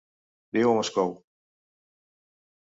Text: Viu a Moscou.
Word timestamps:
Viu 0.57 0.69
a 0.69 0.71
Moscou. 0.77 1.13